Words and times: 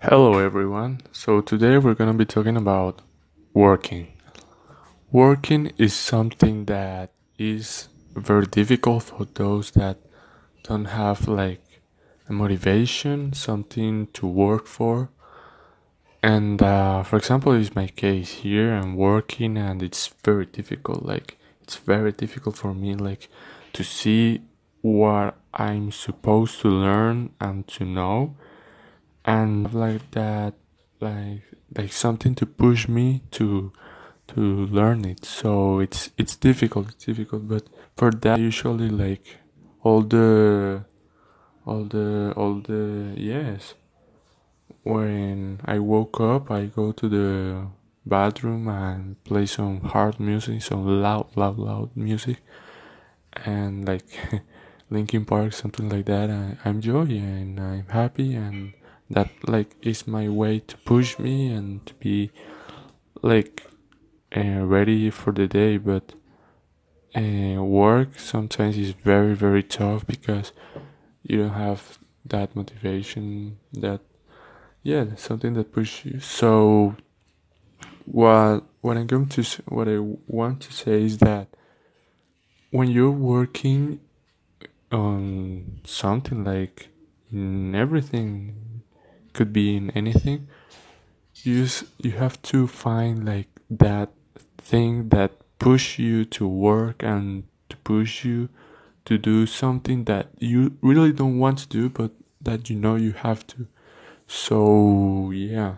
Hello 0.00 0.38
everyone. 0.38 1.00
So 1.10 1.40
today 1.40 1.76
we're 1.76 1.94
going 1.94 2.12
to 2.12 2.16
be 2.16 2.24
talking 2.24 2.56
about 2.56 3.02
working. 3.52 4.12
Working 5.10 5.72
is 5.76 5.92
something 5.92 6.66
that 6.66 7.10
is 7.36 7.88
very 8.14 8.46
difficult 8.46 9.02
for 9.02 9.24
those 9.24 9.72
that 9.72 9.98
don't 10.62 10.84
have 10.84 11.26
like 11.26 11.80
a 12.28 12.32
motivation, 12.32 13.32
something 13.32 14.06
to 14.12 14.24
work 14.24 14.68
for. 14.68 15.10
And 16.22 16.62
uh, 16.62 17.02
for 17.02 17.16
example, 17.16 17.50
is 17.50 17.74
my 17.74 17.88
case 17.88 18.34
here. 18.34 18.74
I'm 18.74 18.94
working 18.94 19.58
and 19.58 19.82
it's 19.82 20.06
very 20.22 20.46
difficult. 20.46 21.04
Like 21.04 21.38
it's 21.60 21.74
very 21.74 22.12
difficult 22.12 22.56
for 22.56 22.72
me 22.72 22.94
like 22.94 23.28
to 23.72 23.82
see 23.82 24.42
what 24.80 25.36
I'm 25.52 25.90
supposed 25.90 26.60
to 26.60 26.68
learn 26.68 27.30
and 27.40 27.66
to 27.66 27.84
know 27.84 28.36
and 29.28 29.74
like 29.74 30.10
that 30.12 30.54
like 31.00 31.42
like 31.76 31.92
something 31.92 32.34
to 32.34 32.46
push 32.46 32.88
me 32.88 33.22
to 33.32 33.72
to 34.28 34.40
learn 34.78 35.04
it. 35.04 35.24
So 35.24 35.80
it's 35.80 36.10
it's 36.16 36.36
difficult 36.36 36.88
it's 36.90 37.04
difficult 37.04 37.48
but 37.48 37.64
for 37.96 38.10
that 38.24 38.38
usually 38.40 38.88
like 38.88 39.26
all 39.82 40.02
the 40.02 40.84
all 41.66 41.84
the 41.84 42.32
all 42.36 42.54
the 42.70 43.14
yes. 43.16 43.74
When 44.84 45.60
i 45.66 45.78
woke 45.78 46.18
up 46.20 46.50
i 46.50 46.66
go 46.66 46.92
to 46.92 47.08
the 47.08 47.26
bathroom 48.06 48.68
and 48.68 49.22
play 49.24 49.44
some 49.44 49.80
hard 49.82 50.18
music 50.18 50.62
some 50.62 50.86
loud 51.02 51.28
loud 51.36 51.58
loud 51.58 51.90
music 51.94 52.38
and 53.44 53.86
like 53.86 54.06
linkin 54.90 55.26
park 55.26 55.52
something 55.52 55.90
like 55.90 56.06
that 56.06 56.30
I, 56.30 56.56
i'm 56.64 56.80
joy 56.80 57.02
and 57.02 57.60
i'm 57.60 57.86
happy 57.88 58.34
and 58.34 58.72
that 59.10 59.30
like 59.46 59.74
is 59.82 60.06
my 60.06 60.28
way 60.28 60.60
to 60.60 60.76
push 60.78 61.18
me 61.18 61.48
and 61.48 61.84
to 61.86 61.94
be 61.94 62.30
like 63.22 63.66
uh, 64.36 64.64
ready 64.64 65.10
for 65.10 65.32
the 65.32 65.46
day. 65.46 65.76
But 65.78 66.14
uh, 67.16 67.62
work 67.62 68.18
sometimes 68.18 68.76
is 68.76 68.90
very 68.90 69.34
very 69.34 69.62
tough 69.62 70.06
because 70.06 70.52
you 71.22 71.38
don't 71.38 71.54
have 71.54 71.98
that 72.24 72.54
motivation 72.54 73.58
that 73.72 74.00
yeah 74.82 75.14
something 75.16 75.54
that 75.54 75.72
pushes 75.72 76.12
you. 76.12 76.20
So 76.20 76.96
what 78.10 78.64
what 78.80 78.96
i'm 78.96 79.06
going 79.06 79.26
to 79.26 79.42
what 79.66 79.86
i 79.86 79.98
want 80.26 80.60
to 80.60 80.72
say 80.72 81.02
is 81.02 81.18
that 81.18 81.46
when 82.70 82.90
you're 82.90 83.10
working 83.10 84.00
on 84.90 85.80
something 85.84 86.42
like 86.44 86.88
in 87.30 87.74
everything 87.74 88.77
could 89.38 89.52
be 89.52 89.76
in 89.76 89.90
anything. 89.92 90.48
You 91.44 91.62
just, 91.62 91.84
you 91.98 92.10
have 92.24 92.42
to 92.50 92.66
find 92.66 93.24
like 93.24 93.48
that 93.70 94.08
thing 94.70 95.10
that 95.10 95.30
push 95.60 95.98
you 95.98 96.24
to 96.36 96.48
work 96.48 96.96
and 97.04 97.44
to 97.68 97.76
push 97.92 98.24
you 98.24 98.48
to 99.04 99.16
do 99.16 99.46
something 99.46 100.04
that 100.04 100.26
you 100.38 100.76
really 100.82 101.12
don't 101.12 101.38
want 101.38 101.58
to 101.58 101.68
do 101.68 101.88
but 101.88 102.10
that 102.40 102.68
you 102.68 102.76
know 102.76 102.96
you 102.96 103.12
have 103.12 103.46
to. 103.52 103.68
So 104.26 105.30
yeah. 105.30 105.76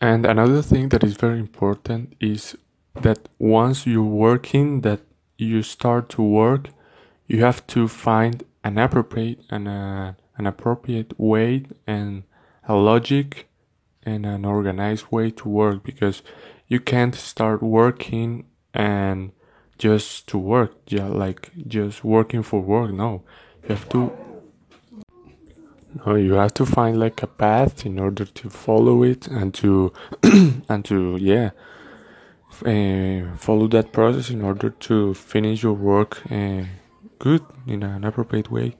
And 0.00 0.26
another 0.26 0.60
thing 0.60 0.88
that 0.88 1.04
is 1.04 1.16
very 1.16 1.38
important 1.38 2.16
is 2.20 2.56
that 3.00 3.20
once 3.38 3.86
you're 3.86 4.14
working 4.28 4.80
that 4.80 5.00
you 5.38 5.62
start 5.62 6.08
to 6.10 6.22
work 6.22 6.68
you 7.26 7.40
have 7.42 7.66
to 7.66 7.88
find 7.88 8.44
an 8.64 8.78
appropriate 8.78 9.40
and 9.50 9.68
a, 9.68 10.16
an 10.38 10.46
appropriate 10.46 11.18
way 11.20 11.64
and 11.86 12.24
a 12.66 12.74
logic 12.74 13.46
and 14.02 14.24
an 14.26 14.44
organized 14.44 15.06
way 15.10 15.30
to 15.30 15.48
work 15.48 15.84
because 15.84 16.22
you 16.66 16.80
can't 16.80 17.14
start 17.14 17.62
working 17.62 18.46
and 18.72 19.32
just 19.76 20.26
to 20.26 20.38
work 20.38 20.72
yeah 20.88 21.06
like 21.06 21.50
just 21.68 22.02
working 22.02 22.42
for 22.42 22.60
work 22.60 22.90
no. 22.92 23.22
You 23.62 23.68
have 23.68 23.88
to 23.90 24.12
no 26.06 26.14
you 26.14 26.34
have 26.34 26.54
to 26.54 26.66
find 26.66 26.98
like 26.98 27.22
a 27.22 27.26
path 27.26 27.84
in 27.84 27.98
order 27.98 28.24
to 28.24 28.50
follow 28.50 29.02
it 29.02 29.26
and 29.28 29.52
to 29.54 29.92
and 30.68 30.84
to 30.86 31.16
yeah 31.20 31.50
uh, 32.64 33.36
follow 33.36 33.66
that 33.68 33.92
process 33.92 34.30
in 34.30 34.40
order 34.42 34.70
to 34.70 35.12
finish 35.14 35.62
your 35.62 35.72
work 35.72 36.22
uh, 36.30 36.62
good 37.18 37.42
in 37.66 37.82
an 37.82 38.04
appropriate 38.04 38.50
way. 38.50 38.76